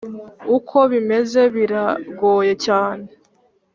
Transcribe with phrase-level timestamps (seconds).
[0.57, 1.83] uko bimeze bira
[2.19, 3.05] goye cyane